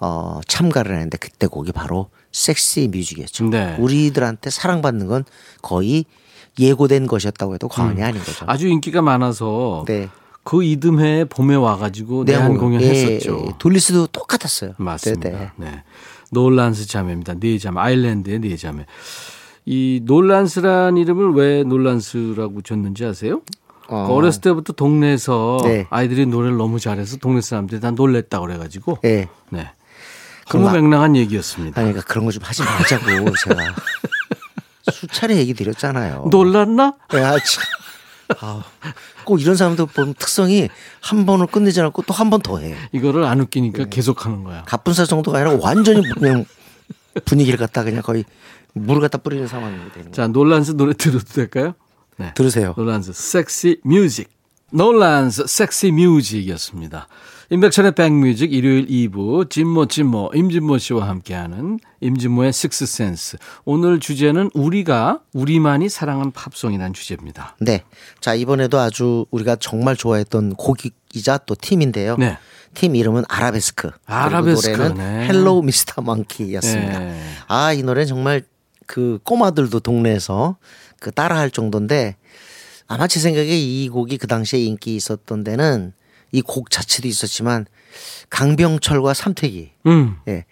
[0.00, 3.44] 어 참가를 했는데 그때 곡이 바로 섹시 뮤직이었죠.
[3.48, 3.76] 네.
[3.78, 5.24] 우리들한테 사랑받는 건
[5.62, 6.04] 거의
[6.58, 8.44] 예고된 것이었다고 해도 과언이 아닌 거죠.
[8.48, 10.08] 아주 인기가 많아서 네.
[10.44, 13.44] 그 이듬해 봄에 와가지고 네, 내한 뭐, 공연했었죠.
[13.48, 14.74] 예, 돌리스도 똑같았어요.
[14.76, 15.30] 맞습니다.
[15.30, 15.50] 네네.
[15.56, 15.82] 네.
[16.30, 17.34] 놀란스 자매입니다.
[17.40, 17.80] 네 자매.
[17.80, 18.84] 아일랜드의 네 자매.
[19.64, 23.40] 이 놀란스란 이름을 왜 놀란스라고 줬는지 아세요?
[23.88, 24.06] 어.
[24.06, 25.86] 그 어렸을 때부터 동네에서 네.
[25.90, 29.28] 아이들이 노래를 너무 잘해서 동네 사람들이 다 놀랬다 그래가지고 예.
[29.50, 29.70] 네.
[30.48, 31.80] 그럼 허무맹랑한 얘기였습니다.
[31.80, 33.06] 아니, 그러니까 그런 거 좀 하지 말자고
[33.48, 33.74] 제가
[34.92, 36.26] 수차례 얘기 드렸잖아요.
[36.30, 36.94] 놀랐나?
[37.14, 37.64] 야, 참.
[38.40, 38.62] 아우,
[39.24, 40.68] 꼭 이런 사람들 보면 특성이
[41.00, 42.74] 한 번을 끝내지 않고 또 한 번 더 해.
[42.92, 43.44] 이거를 안 네.
[43.44, 44.62] 웃기니까 계속 하는 거야.
[44.64, 46.44] 갑분사 정도가 아니라 완전히 그냥
[47.24, 48.24] 분위기를 갖다 그냥 거의
[48.72, 50.12] 물을 갖다 뿌리는 상황이 되는.
[50.12, 51.74] 자, 놀란스 노래 들어도 될까요?
[52.16, 52.32] 네.
[52.34, 52.74] 들으세요.
[52.76, 54.28] 놀란스 섹시 뮤직.
[54.72, 57.06] 놀란스 섹시 뮤직이었습니다.
[57.50, 63.36] 임백천의 백뮤직 일요일 2부 진모 진모 임진모 씨와 함께하는 임진모의 식스센스.
[63.66, 67.56] 오늘 주제는 우리가 우리만이 사랑한 팝송이라는 주제입니다.
[67.60, 67.82] 네.
[68.20, 72.16] 자, 이번에도 아주 우리가 정말 좋아했던 곡이자 또 팀인데요.
[72.16, 72.38] 네.
[72.72, 73.90] 팀 이름은 아라베스크.
[74.06, 75.28] 아라베스크, 노래는 네.
[75.28, 76.00] Hello Mr.
[76.00, 76.98] Monkey였습니다.
[76.98, 77.20] 네.
[77.46, 78.42] 아, 이 노래는 정말
[78.86, 80.56] 그 꼬마들도 동네에서
[80.98, 82.16] 그 따라할 정도인데
[82.86, 85.92] 아마 제 생각에 이 곡이 그 당시에 인기 있었던 데는
[86.34, 87.66] 이 곡 자체도 있었지만
[88.30, 90.16] 강병철과 삼태기 음.
[90.28, 90.44] 예.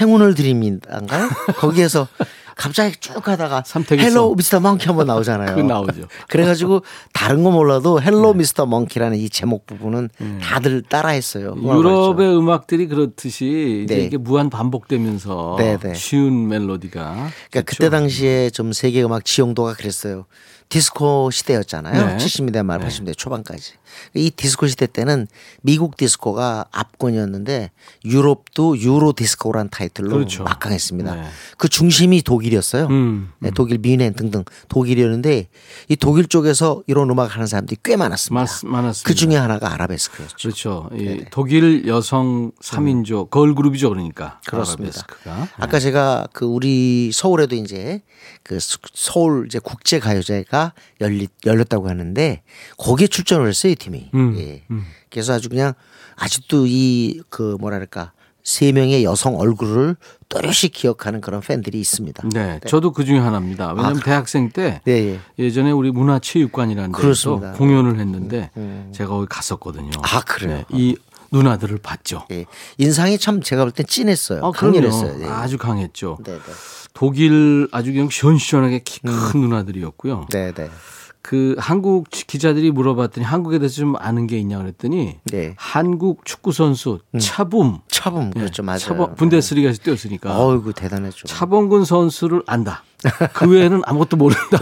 [0.00, 1.28] 행운을 드립니다인가요?
[1.56, 2.06] 거기에서
[2.56, 4.36] 갑자기 쭉 가다가 Hello song.
[4.36, 4.60] Mr.
[4.60, 5.56] Monkey 한번 나오잖아요.
[5.56, 6.08] 그 나오죠.
[6.28, 8.64] 그래가지고 다른 거 몰라도 Hello Mr.
[8.64, 10.08] Monkey라는 이 제목 부분은
[10.40, 11.54] 다들 따라했어요.
[11.62, 14.04] 유럽의 음악들이 그렇듯이 이제 네.
[14.04, 15.92] 이게 무한 반복되면서 네, 네.
[15.94, 17.02] 쉬운 멜로디가
[17.50, 20.24] 그러니까 그때 당시에 좀 세계 음악 지형도가 그랬어요.
[20.68, 22.06] 디스코 시대였잖아요.
[22.06, 22.16] 네.
[22.16, 23.74] 70년대 말 80년대 초반까지.
[24.14, 25.28] 이 디스코 시대 때는
[25.62, 27.70] 미국 디스코가 압권이었는데
[28.04, 30.42] 유럽도 유로 디스코란 타이틀로 그렇죠.
[30.42, 31.14] 막강했습니다.
[31.14, 31.22] 네.
[31.56, 32.86] 그 중심이 독일이었어요.
[32.88, 35.48] 음, 네, 독일 미넨 등등 독일이었는데
[35.88, 38.34] 이 독일 쪽에서 이런 음악 하는 사람들이 꽤 많았습니다.
[38.34, 39.06] 많- 많았습니다.
[39.08, 40.36] 그 중에 하나가 아라베스크였죠.
[40.36, 40.90] 그렇죠.
[40.94, 44.40] 이 독일 여성 3인조 걸 그룹이죠, 그러니까.
[44.46, 45.00] 그렇습니다.
[45.00, 45.48] 아라베스크가.
[45.58, 48.02] 아까 제가 그 우리 서울에도 이제
[48.42, 50.55] 그 수- 서울 이제 국제 가요제가
[51.00, 52.42] 열리, 열렸다고 하는데
[52.78, 54.10] 거기에 출전을 했어요 이 팀이.
[54.14, 54.62] 음, 예.
[55.10, 55.72] 그래서 아주 그냥
[56.16, 59.96] 아직도 이 그 뭐랄까 세 명의 여성 얼굴을
[60.28, 62.28] 또렷이 기억하는 그런 팬들이 있습니다.
[62.32, 63.72] 네, 저도 그 중에 하나입니다.
[63.72, 64.92] 왜냐하면 대학생 때 네,
[65.38, 65.44] 예.
[65.44, 67.36] 예전에 우리 문화체육관이라는 데서.
[67.38, 68.50] 음, 공연을 했는데
[68.92, 69.90] 제가 거기 갔었거든요.
[70.02, 70.58] 아, 그래요?
[70.58, 70.96] 네, 이
[71.32, 72.24] 누나들을 봤죠.
[72.30, 72.46] 예.
[72.78, 74.44] 인상이 참 제가 볼땐 진했어요.
[74.44, 74.50] 아.
[74.50, 75.20] 강렬했어요.
[75.22, 75.26] 예.
[75.26, 76.18] 아주 강했죠.
[76.24, 76.40] 네, 네.
[76.94, 80.26] 독일 아주 그냥 시원시원하게 키큰 누나들이었고요.
[80.30, 80.70] 네, 네.
[81.22, 85.54] 그 한국 기자들이 물어봤더니 한국에 대해서 좀 아는 게 있냐 그랬더니 네.
[85.58, 88.62] 한국 축구 선수 차붐 차범 그렇죠.
[88.62, 88.78] 맞아요.
[88.78, 91.26] 차범 분데스리가에서 뛰었으니까 어이구 대단했죠.
[91.26, 92.84] 차범근 선수를 안다.
[93.34, 94.58] 그 외에는 아무것도 모른다.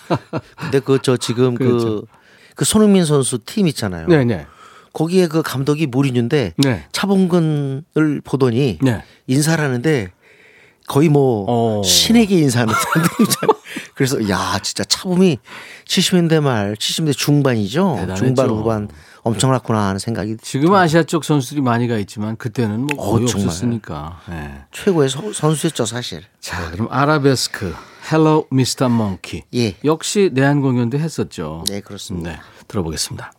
[0.58, 2.00] 근데 그 저 지금 그렇죠.
[2.00, 2.06] 그,
[2.54, 4.06] 그 손흥민 선수 팀 있잖아요.
[4.08, 4.46] 네네.
[4.96, 6.86] 거기에 그 감독이 무리뉴인데 네.
[6.90, 9.02] 차범근을 보더니 네.
[9.26, 10.08] 인사를 하는데
[10.86, 11.82] 거의 뭐 어.
[11.84, 12.72] 신에게 인사하는.
[13.94, 15.36] 그래서 야 진짜 차붐이
[15.86, 17.96] 70년대 말 70년대 중반이죠.
[18.00, 18.24] 대단했죠.
[18.24, 18.88] 중반 후반
[19.22, 23.28] 엄청났구나 하는 생각이 지금 아시아 쪽 선수들이 많이 가 있지만 그때는 뭐 거의 어.
[23.30, 24.20] 없었으니까.
[24.30, 24.52] 예.
[24.72, 26.22] 최고의 서- 선수였죠 사실.
[26.40, 27.74] 자, 그럼 아라베스크
[28.10, 28.86] Hello Mr.
[28.86, 29.42] Monkey.
[29.54, 29.74] 예.
[29.84, 31.64] 역시 내한 공연도 했었죠.
[31.68, 32.30] 네 그렇습니다.
[32.30, 33.32] 네, 들어보겠습니다.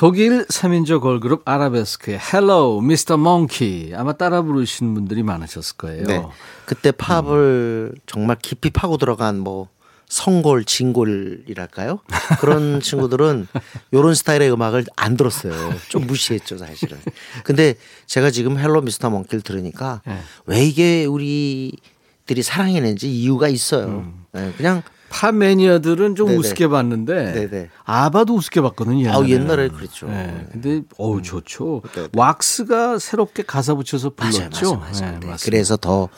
[0.00, 3.20] 독일 3인조 걸그룹 아라베스크의 Hello Mr.
[3.20, 3.92] Monkey.
[3.94, 6.04] 아마 따라 부르신 분들이 많으셨을 거예요.
[6.04, 6.26] 네.
[6.64, 9.68] 그때 팝을 정말 깊이 파고 들어간 뭐
[10.08, 12.00] 성골, 진골이랄까요?
[12.40, 13.46] 그런 친구들은
[13.92, 15.52] 요런 스타일의 음악을 안 들었어요.
[15.90, 16.96] 좀 무시했죠, 사실은.
[17.44, 17.74] 근데
[18.06, 19.10] 제가 지금 Hello Mr.
[19.10, 20.18] Monkey를 들으니까 네.
[20.46, 24.10] 왜 이게 우리들이 사랑했는지 이유가 있어요.
[24.32, 26.38] 네, 그냥 팝 매니아들은 좀 네네.
[26.38, 27.68] 우습게 봤는데 네네.
[27.84, 29.00] 아바도 우습게 봤거든요.
[29.00, 29.14] 옛날에.
[29.14, 30.06] 아우, 옛날에 그랬죠.
[30.06, 30.46] 네.
[30.52, 31.82] 근데 어우 좋죠.
[31.92, 32.08] 네네.
[32.14, 34.76] 왁스가 새롭게 가사 붙여서 맞아요, 불렀죠.
[34.76, 34.92] 맞아요, 맞아요.
[34.92, 35.36] 네, 네, 맞습니다.
[35.44, 36.08] 그래서 더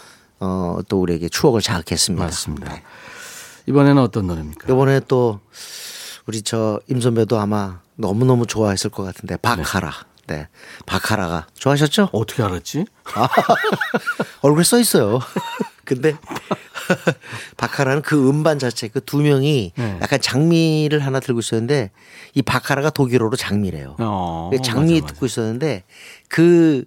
[0.41, 2.25] 어, 또 우리에게 추억을 자극했습니다.
[2.25, 2.73] 맞습니다.
[2.75, 2.83] 네.
[3.67, 4.73] 이번에는 어떤 노래입니까?
[4.73, 5.41] 이번에 또
[6.27, 9.93] 우리 저 임선배도 아마 너무 너무 좋아했을 것 같은데 바카라.
[10.27, 10.49] 네,
[10.87, 12.11] 바카라가 좋아하셨죠?
[12.13, 12.85] 어떻게 알았지?
[14.43, 15.19] 얼굴에 써 있어요.
[15.85, 16.15] 근데
[17.57, 19.99] 바카라는 그 음반 자체 그 두 명이 네.
[20.01, 21.91] 약간 장미를 하나 들고 있었는데
[22.35, 23.97] 이 바카라가 독일어로 장미래요.
[23.99, 25.13] 어, 그 장미 맞아, 맞아.
[25.15, 25.83] 듣고 있었는데
[26.29, 26.85] 그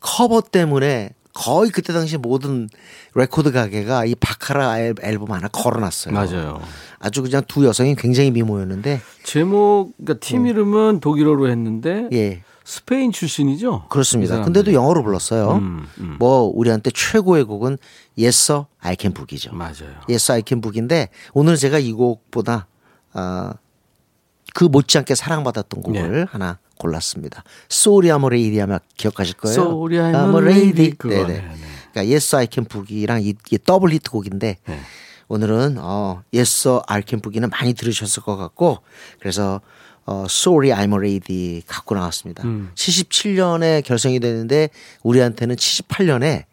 [0.00, 2.68] 커버 때문에 거의 그때 당시 모든
[3.14, 6.12] 레코드 가게가 이 바카라 앨- 앨범 하나 걸어놨어요.
[6.14, 6.60] 맞아요.
[6.98, 13.84] 아주 그냥 두 여성이 굉장히 미모였는데 제목, 그러니까 팀 이름은 독일어로 했는데 예 스페인 출신이죠.
[13.86, 14.34] 이 그렇습니다.
[14.34, 14.52] 사람들이.
[14.52, 15.52] 근데도 영어로 불렀어요.
[15.52, 16.16] 음, 음.
[16.18, 17.78] 뭐 우리한테 최고의 곡은
[18.80, 19.54] I Can Boogie죠.
[19.54, 19.96] 맞아요.
[20.06, 22.66] Yes I Can Boogie인데 오늘 제가 이 곡보다
[23.14, 23.54] 아,
[24.52, 26.26] 그 못지않게 사랑받았던 곡을 네.
[26.28, 27.42] 하나 골랐습니다.
[27.72, 29.54] Sorry I'm a Lady 아마 기억하실 거예요.
[29.54, 30.90] Sorry, I'm a lady.
[30.90, 31.14] 그거.
[31.14, 31.26] 네네.
[31.26, 31.56] 네, 네.
[31.92, 34.80] 그러니까 Yes I Can Boogie랑 이, 이 더블 히트 곡인데 네.
[35.28, 36.22] 오늘은 어,
[36.86, 38.80] I Can Boogie는 많이 들으셨을 것 같고
[39.20, 39.62] 그래서
[40.08, 42.42] 어, Sorry I'm a Lady 갖고 나왔습니다.
[42.44, 42.70] 음.
[42.74, 44.70] 77년에 결성이 됐는데
[45.02, 46.44] 우리한테는 78년에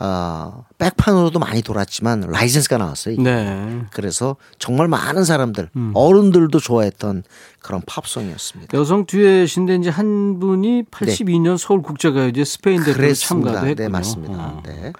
[0.00, 3.14] 어, 백판으로도 많이 돌았지만 라이센스가 나왔어요.
[3.14, 3.22] 이게.
[3.22, 3.82] 네.
[3.92, 5.92] 그래서 정말 많은 사람들, 음.
[5.94, 7.22] 어른들도 좋아했던
[7.60, 8.76] 그런 팝송이었습니다.
[8.76, 12.92] 여성 듀엣인데 이제 한 분이 82년 서울 국제가요제 스페인 네.
[12.92, 13.52] 그랬습니다.
[13.52, 13.74] 참가도 했군요.
[13.74, 14.34] 네, 맞습니다.
[14.34, 14.62] 어.
[14.66, 14.92] 네.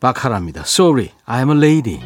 [0.00, 0.62] 바카라입니다.
[0.62, 2.00] Sorry, I'm a lady.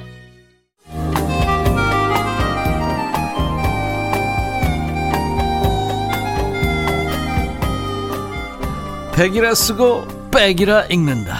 [9.20, 11.36] 백이라 쓰고 백이라 읽는다.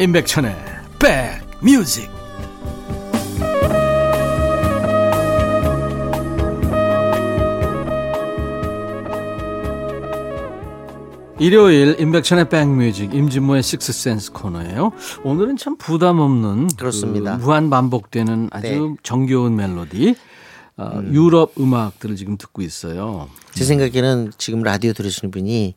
[0.00, 0.56] 임백천의
[0.98, 2.10] 백뮤직.
[11.38, 14.92] 일요일 임백천의 백뮤직 임진모의 식스센스 코너예요.
[15.22, 17.36] 오늘은 참 부담 없는 그렇습니다.
[17.36, 18.94] 그 무한 반복되는 아주 네.
[19.02, 20.14] 정겨운 멜로디
[20.78, 23.28] 어, 유럽 음악들을 지금 듣고 있어요.
[23.52, 25.74] 제 생각에는 지금 라디오 들으시는 분이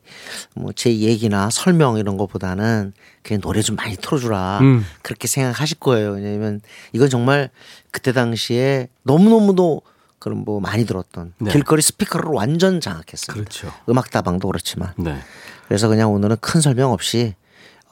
[0.54, 4.84] 뭐 제 얘기나 설명 이런 것보다는 그냥 노래 좀 많이 틀어주라 음.
[5.02, 6.12] 그렇게 생각하실 거예요.
[6.12, 6.60] 왜냐하면
[6.92, 7.50] 이건 정말
[7.90, 9.82] 그때 당시에 너무너무도
[10.20, 11.50] 그런 뭐 많이 들었던 네.
[11.50, 13.32] 길거리 스피커를 완전 장악했습니다.
[13.34, 13.72] 그렇죠.
[13.88, 15.18] 음악 다방도 그렇지만 네.
[15.66, 17.34] 그래서 그냥 오늘은 큰 설명 없이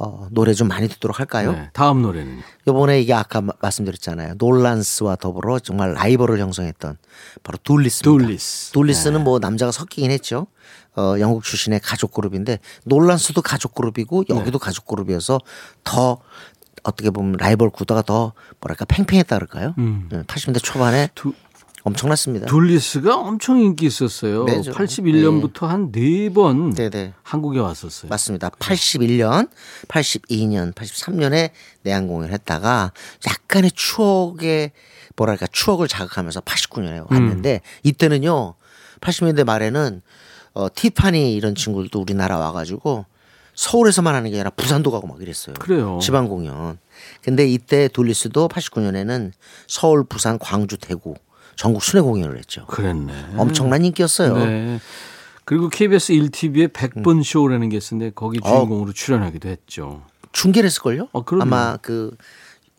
[0.02, 1.52] 어, 노래 좀 많이 듣도록 할까요?
[1.52, 1.68] 네.
[1.74, 2.40] 다음 노래는요.
[2.66, 4.34] 요번에 이게 아까 마- 말씀드렸잖아요.
[4.38, 6.96] 놀란스와 더불어 정말 라이벌을 형성했던
[7.42, 8.24] 바로 둘리스입니다.
[8.24, 8.72] 둘리스.
[8.72, 10.46] 둘리스는 뭐 남자가 섞이긴 했죠.
[10.96, 15.38] 어, 영국 출신의 가족 그룹인데 놀란스도 가족 그룹이고 여기도 가족 그룹이어서
[15.84, 16.18] 더
[16.82, 19.74] 어떻게 보면 라이벌 구도가 더 뭐랄까 팽팽했다 그럴까요?
[19.76, 20.08] 음.
[20.10, 21.34] 네, 80년대 초반에 두-
[21.82, 22.46] 엄청났습니다.
[22.46, 24.44] 둘리스가 엄청 인기 있었어요.
[24.44, 27.14] 네, 저- 81년부터 한네번 네네.
[27.22, 28.08] 한국에 왔었어요.
[28.10, 28.50] 맞습니다.
[28.50, 29.48] 81년,
[29.88, 31.50] 82년, 83년에
[31.82, 32.92] 내한 공연을 했다가
[33.26, 34.72] 약간의 추억의
[35.16, 38.54] 뭐랄까 추억을 자극하면서 89년에 왔는데 이때는요
[39.00, 40.02] 80년대 말에는
[40.52, 43.06] 어, 티파니 이런 친구들도 우리나라 와가지고
[43.54, 45.54] 서울에서만 하는 게 아니라 부산도 가고 막 이랬어요.
[45.58, 45.98] 그래요.
[46.02, 46.78] 지방 공연.
[47.22, 49.32] 근데 이때 둘리스도 89년에는
[49.66, 51.14] 서울, 부산, 광주, 대구
[51.60, 52.64] 전국 순회 공연을 했죠.
[52.64, 53.12] 그랬네.
[53.36, 54.34] 엄청난 인기였어요.
[54.34, 54.80] 네.
[55.44, 57.22] 그리고 KBS 1TV의 100번 음.
[57.22, 60.00] 쇼라는 게 있었는데 거기 주인공으로 출연하기도 했죠.
[60.32, 61.08] 중계를 했을걸요?
[61.12, 61.22] 어.
[61.42, 62.16] 아마 그,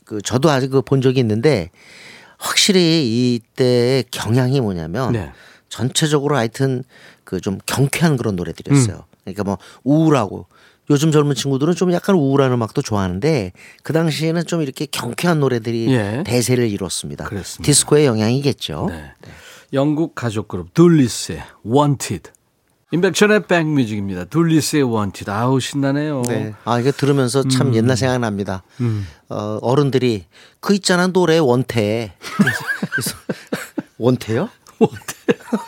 [0.04, 1.70] 그 저도 아직 그 본 적이 있는데
[2.40, 5.32] 확실히 이때의 경향이 뭐냐면 네.
[5.70, 6.84] 전체적으로 하여튼
[7.24, 8.96] 그 좀 경쾌한 그런 노래들이었어요.
[8.96, 9.16] 음.
[9.26, 10.48] 그러니까 뭐 우울하고
[10.92, 16.24] 요즘 젊은 친구들은 좀 약간 우울한 음악도 좋아하는데 그 당시에는 좀 이렇게 경쾌한 노래들이 예.
[16.26, 17.26] 대세를 이뤘습니다.
[17.26, 17.64] 그렇습니다.
[17.66, 18.88] 디스코의 영향이겠죠.
[18.90, 19.12] 네.
[19.74, 22.32] 영국 가족 그룹 둘리스의 Wanted.
[22.94, 24.26] 임백천의 백뮤직입니다.
[24.26, 25.32] 둘리스의 Wanted.
[25.32, 26.24] 아우 신나네요.
[26.28, 26.54] 네.
[26.66, 27.76] 아, 이거 들으면서 참 음.
[27.76, 28.64] 옛날 생각납니다.
[29.30, 30.26] 어, 어른들이
[30.60, 32.12] 그 있잖아 노래 원태.
[33.98, 34.50] 원태요?
[34.78, 35.14] 원태.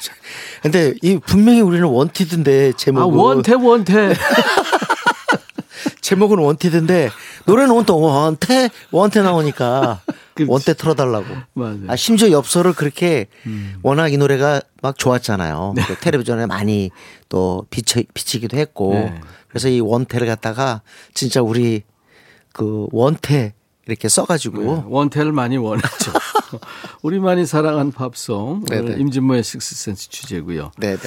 [0.64, 4.14] 근데 이 분명히 우리는 Wanted인데 아 제목은 원태 원태.
[6.04, 7.10] 제목은 Wanted인데
[7.46, 10.02] 노래는 또 원태 원태 나오니까.
[10.48, 11.26] 원태 틀어달라고.
[11.54, 11.80] 맞아요.
[11.88, 13.28] 아, 심지어 엽서를 그렇게
[13.84, 15.76] 워낙 이 노래가 막 좋았잖아요.
[15.88, 16.92] 그 텔레비전에 많이
[17.30, 18.94] 또 비치, 비치기도 했고.
[18.94, 19.22] 네.
[19.48, 20.82] 그래서 이 원태를 갖다가
[21.14, 21.84] 진짜 우리
[22.52, 23.54] 그 원태
[23.86, 26.14] 이렇게 써가지고 원태를 많이 원했죠.
[27.04, 28.64] 우리만이 사랑한 팝송.
[28.70, 29.02] 오늘 네네.
[29.02, 30.72] 임진모의 식스센스 주제고요.
[30.78, 31.00] 네네.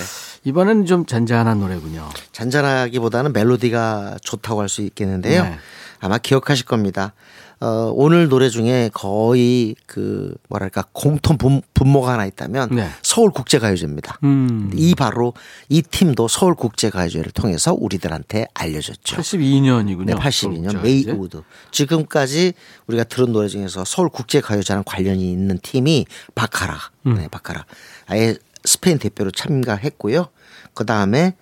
[0.44, 2.08] 이번에는 좀 잔잔한 노래군요.
[2.32, 5.44] 잔잔하기보다는 멜로디가 좋다고 할 수 있겠는데요.
[5.44, 5.56] 네.
[6.00, 7.14] 아마 기억하실 겁니다.
[7.59, 12.88] 어, 오늘 노래 중에 거의 그 뭐랄까 공통 분, 분모가 하나 있다면 네.
[13.03, 14.19] 서울국제가요제입니다.
[14.25, 14.71] 음.
[14.75, 15.33] 이 바로
[15.71, 19.16] 이 팀도 서울국제가요제를 통해서 우리들한테 알려졌죠.
[19.16, 20.05] 82년이군요.
[20.05, 21.42] 네, 82년 메이우드.
[21.71, 22.53] 지금까지
[22.88, 26.79] 우리가 들은 노래 중에서 서울국제가요제랑 관련이 있는 팀이 바카라.
[27.07, 27.14] 음.
[27.14, 27.64] 네, 바카라.
[28.07, 30.29] 아예 스페인 대표로 참가했고요.
[30.75, 31.35] 그 다음에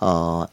[0.00, 0.44] 어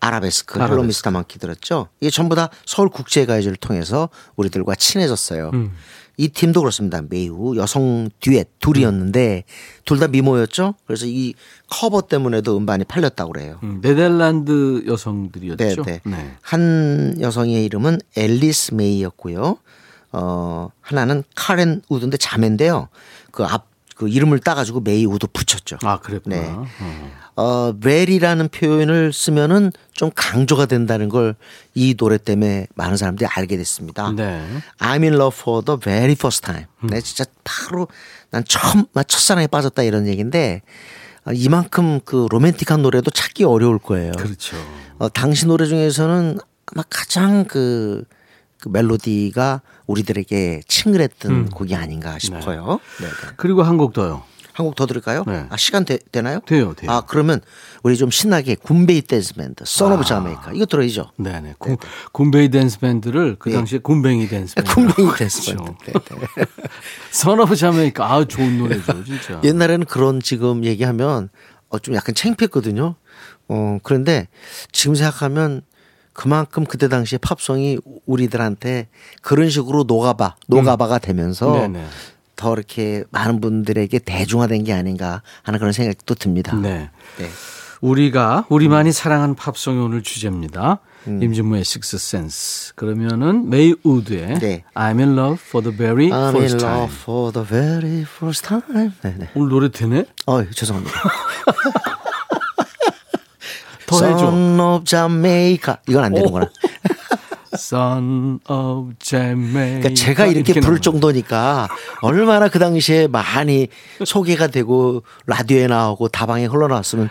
[0.00, 0.74] 아라베스크, 아라베스크.
[0.74, 1.10] Hello Mr.
[1.10, 1.88] Monkey 들었죠.
[2.00, 5.50] 이게 전부 다 서울 국제가요제를 통해서 우리들과 친해졌어요.
[5.54, 5.72] 음.
[6.18, 7.02] 이 팀도 그렇습니다.
[7.08, 9.44] 매우 여성 듀엣 둘이었는데
[9.84, 10.74] 둘다 미모였죠.
[10.86, 11.34] 그래서 이
[11.68, 13.58] 커버 때문에도 음반이 팔렸다고 그래요.
[13.62, 15.82] 음, 네덜란드 여성들이었죠.
[15.82, 16.36] 네, 네.
[16.40, 19.58] 한 여성의 이름은 앨리스 메이였고요.
[20.12, 22.88] 어, 하나는 카렌 우드인데 자매인데요.
[23.30, 25.78] 그 앞, 그 이름을 따가지고 메이 우드 붙였죠.
[25.82, 26.36] 아, 그랬구나.
[26.36, 26.46] 네.
[26.48, 26.64] 어.
[27.38, 31.34] 어, very라는 표현을 쓰면은 좀 강조가 된다는 걸
[31.74, 34.10] 이 노래 때문에 많은 사람들이 알게 됐습니다.
[34.16, 34.42] 네.
[34.78, 36.64] I'm in love for the very first time.
[36.82, 37.86] 내 진짜 바로
[38.30, 40.62] 난 처음 나 첫사랑에 빠졌다 이런 얘기인데
[41.26, 44.12] 어, 이만큼 그 로맨틱한 노래도 찾기 어려울 거예요.
[44.12, 44.56] 그렇죠.
[44.98, 46.38] 어, 당시 노래 중에서는
[46.74, 48.04] 아마 가장 그,
[48.60, 52.80] 그 멜로디가 우리들에게 친근했던 곡이 아닌가 싶어요.
[53.00, 53.06] 네.
[53.06, 53.12] 네.
[53.36, 54.22] 그리고 한 곡 더요.
[54.54, 55.22] 한 곡 더 들을까요?
[55.26, 55.44] 네.
[55.50, 56.90] 아, 시간 되, 나요 돼요, 돼요.
[56.90, 57.42] 아, 그러면
[57.82, 60.52] 우리 좀 신나게 Goombay Dance Band, Sun of Jamaica.
[60.54, 61.12] 이거 들어야죠.
[61.18, 61.56] 네네.
[61.58, 61.76] 군-
[62.12, 63.54] Goombay Dance Band를 그 예.
[63.54, 64.72] 당시에 Goombay Dance Band.
[64.74, 65.62] Goombay Dance Band.
[65.84, 66.44] 네, 네.
[67.12, 68.10] Sun of Jamaica.
[68.10, 69.40] 아, 좋은 노래죠, 진짜.
[69.44, 71.28] 옛날에는 그런 지금 얘기하면
[71.68, 72.94] 어, 좀 약간 창피했거든요.
[73.48, 74.26] 어, 그런데
[74.72, 75.60] 지금 생각하면
[76.16, 78.88] 그만큼 그때 당시에 팝송이 우리들한테
[79.20, 81.72] 그런 식으로 노가바, 노가바가 되면서 음.
[81.72, 81.86] 네네.
[82.36, 86.56] 더 이렇게 많은 분들에게 대중화된 게 아닌가 하는 그런 생각이 또 듭니다.
[86.56, 86.90] 네.
[87.18, 87.28] 네.
[87.82, 90.80] 우리가 우리만이 사랑한 팝송이 오늘 주제입니다.
[91.06, 92.74] 임진모의 식스 센스.
[92.74, 94.64] 그러면은 메이 우드의 네.
[94.74, 96.78] I'm in love for the very I'm in first time.
[96.80, 98.92] love for the very first time.
[99.02, 99.28] 네, 네.
[99.34, 100.06] 오늘 노래 되네?
[100.26, 100.92] 어, 죄송합니다.
[103.86, 104.18] 더 해줘.
[104.18, 105.76] Son of Jamaica.
[105.88, 106.48] 이건 안 되는구나.
[107.54, 109.80] Sun of Jamaica.
[109.80, 110.80] 그러니까 제가 이렇게 부를 나오네.
[110.80, 111.68] 정도니까
[112.02, 113.68] 얼마나 그 당시에 많이
[114.04, 117.08] 소개가 되고 라디오에 나오고 다방에 흘러나왔으면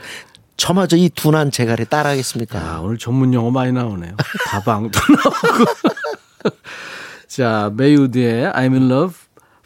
[0.57, 2.59] 저마저 이 둔한 제가를 따라하겠습니까?
[2.59, 4.13] 아, 오늘 전문 용어 많이 나오네요.
[4.47, 5.71] 다방도 나오고.
[7.27, 9.15] 자, 메이우드의 I'm in love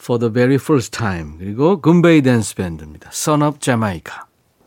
[0.01, 1.33] for the very first time.
[1.37, 3.09] 그리고 금베이 댄스 밴드입니다.
[3.13, 4.21] Son of Jamaica.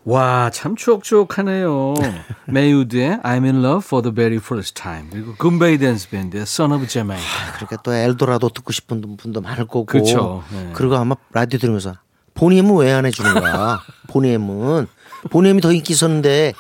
[0.05, 1.95] 와, 참 추억추억하네요.
[2.47, 5.09] 메이우드의 I'm in love for the very first time.
[5.11, 7.25] 그리고 금베이 댄스 밴드의 Son of Jamaica.
[7.55, 9.87] 그러니까 또 엘도라도 듣고 싶은 분도 많을 거고.
[9.87, 10.43] 그렇죠.
[10.53, 10.71] 네.
[10.75, 11.95] 그리고 아마 라디오 들으면서
[12.35, 13.81] 보니엠은 왜 안 해주는 거야?
[14.09, 14.89] 보니엠은
[15.31, 16.53] 보니엠이 더 인기 있었는데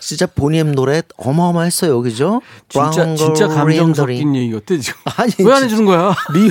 [0.00, 2.42] 진짜 보니엠 노래 어마어마했어요, 그죠?
[2.68, 5.00] 진짜, 진짜 감정 섞인 얘기 어때, 지금?
[5.16, 5.62] 아니, 왜 안.
[5.62, 6.12] 해주는 거야?
[6.32, 6.50] 리,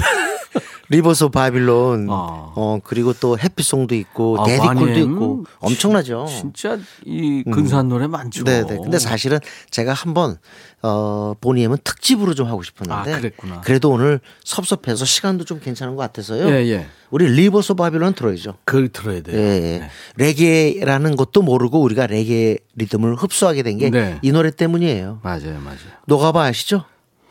[0.89, 2.53] Rivers of Babylon 어.
[2.55, 2.79] 어.
[2.83, 5.11] 그리고 또 Happy Song도 있고 아, Daddy Cool도 보니엠.
[5.13, 6.25] 있고 엄청나죠.
[6.29, 8.43] 진짜 이 근사한 노래 많죠.
[8.43, 8.77] 네 네.
[8.77, 10.37] 근데 사실은 제가 한번
[10.81, 13.61] 어 보니엠은 특집으로 좀 하고 싶었는데 아, 그랬구나.
[13.61, 16.49] 그래도 오늘 섭섭해서 시간도 좀 괜찮은 것 같아서요.
[16.49, 16.87] 예, 예.
[17.09, 18.55] 우리 Rivers of Babylon 들어야죠.
[18.65, 19.37] 그걸 들어야 돼요.
[19.37, 19.89] 예, 예.
[20.17, 24.19] 레게라는 것도 모르고 우리가 레게 리듬을 흡수하게 된 게이 네.
[24.33, 25.21] 노래 때문이에요.
[25.23, 25.77] 맞아요, 맞아요.
[26.07, 26.83] 노가바 아시죠?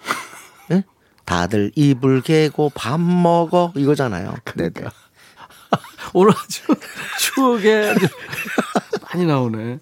[0.73, 0.85] 예?
[1.25, 4.35] 다들 이불 개고 밥 먹어 이거잖아요.
[4.45, 4.81] 그러니까.
[4.81, 4.91] 네네.
[6.15, 6.63] 오늘 아주
[7.19, 8.07] 추억에 아주
[9.03, 9.79] 많이 나오네.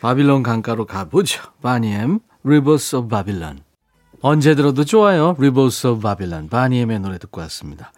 [0.00, 1.42] 바빌론 강가로 가보죠.
[1.62, 3.60] 보니엠, Rivers of Babylon.
[4.20, 5.34] 언제 들어도 좋아요.
[5.38, 6.48] Rivers of Babylon.
[6.48, 7.92] 보니엠의 노래 듣고 왔습니다.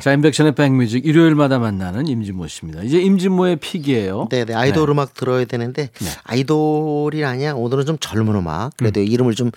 [0.00, 2.82] 자, 인백션의 백뮤직 일요일마다 만나는 임진모 씨입니다.
[2.82, 4.28] 이제 임진모의 pick이에요.
[4.30, 6.08] 네네 아이돌 음악 들어야 되는데 네.
[6.24, 9.50] 아이돌이 아니야 오늘은 좀 젊은 음악 그래도 이름을 좀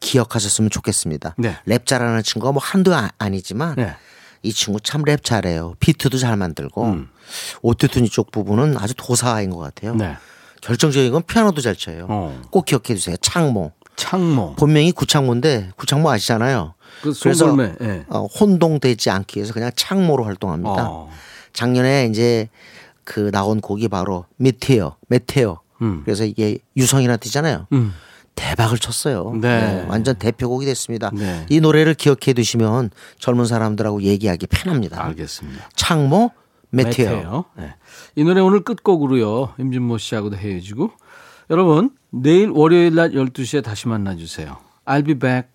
[0.00, 1.34] 기억하셨으면 좋겠습니다.
[1.38, 1.56] 네.
[1.64, 3.94] 랩 잘하는 친구가 뭐 한두 아, 아니지만 네.
[4.42, 5.74] 이 친구 참 랩 잘해요.
[5.80, 7.08] 비트도 잘 만들고 음.
[7.62, 9.94] Auto-Tune 쪽 부분은 아주 도사인 것 같아요.
[9.94, 10.16] 네.
[10.60, 12.06] 결정적인 건 피아노도 잘 쳐요.
[12.08, 12.42] 어.
[12.50, 13.16] 꼭 기억해 주세요.
[13.20, 13.72] 창모.
[13.96, 14.56] 창모.
[14.56, 16.74] 본명이 구창모인데 구창모 아시잖아요.
[17.02, 17.56] 그 그래서.
[17.82, 18.04] 예.
[18.08, 20.88] 어, 혼동되지 않기 위해서 그냥 창모로 활동합니다.
[20.88, 21.10] 어.
[21.52, 22.48] 작년에 이제
[23.04, 25.58] 그 나온 곡이 바로 METEOR, METEOR.
[25.82, 26.02] 음.
[26.04, 27.66] 그래서 이게 유성이라 뜻이잖아요.
[27.72, 27.94] 음.
[28.36, 29.32] 대박을 쳤어요.
[29.40, 29.84] 네.
[29.88, 31.10] 완전 대표곡이 됐습니다.
[31.12, 31.44] 네.
[31.48, 35.04] 이 노래를 기억해 두시면 젊은 사람들하고 얘기하기 편합니다.
[35.06, 35.68] 알겠습니다.
[35.74, 36.30] 창모,
[36.70, 37.16] 메테오.
[37.16, 37.44] 메테오.
[37.56, 37.74] 네.
[38.14, 39.54] 이 노래 오늘 끝곡으로요.
[39.58, 40.92] 임진모 씨하고도 헤어지고.
[41.50, 44.58] 여러분, 내일 월요일 낮 12시에 다시 만나 주세요.
[44.84, 45.48] I'll be back.